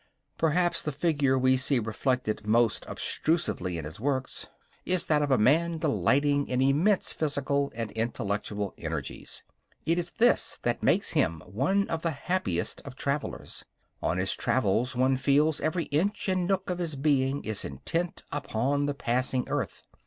Perhaps 0.35 0.81
the 0.81 0.91
figure 0.91 1.37
we 1.37 1.55
see 1.55 1.77
reflected 1.77 2.47
most 2.47 2.85
obtrusively 2.87 3.77
in 3.77 3.85
his 3.85 3.99
works 3.99 4.47
is 4.83 5.05
that 5.05 5.21
of 5.21 5.29
a 5.29 5.37
man 5.37 5.77
delighting 5.77 6.47
in 6.47 6.59
immense 6.59 7.13
physical 7.13 7.71
and 7.75 7.91
intellectual 7.91 8.73
energies. 8.79 9.43
It 9.85 9.99
is 9.99 10.09
this 10.17 10.57
that 10.63 10.81
makes 10.81 11.11
him 11.11 11.43
one 11.45 11.87
of 11.87 12.01
the 12.01 12.09
happiest 12.09 12.81
of 12.81 12.95
travellers. 12.95 13.63
On 14.01 14.17
his 14.17 14.35
travels, 14.35 14.95
one 14.95 15.17
feels, 15.17 15.61
every 15.61 15.83
inch 15.93 16.27
and 16.27 16.47
nook 16.47 16.71
of 16.71 16.79
his 16.79 16.95
being 16.95 17.43
is 17.45 17.63
intent 17.63 18.23
upon 18.31 18.87
the 18.87 18.95
passing 18.95 19.47
earth. 19.49 19.83